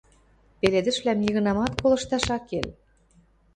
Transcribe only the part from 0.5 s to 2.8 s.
—пеледӹшвлӓм нигынамат колышташ ак кел.